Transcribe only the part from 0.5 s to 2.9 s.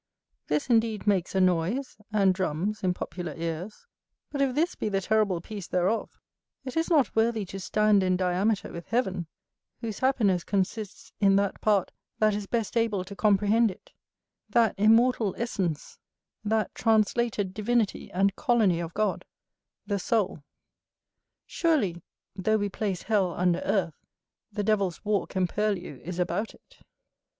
indeed makes a noise, and drums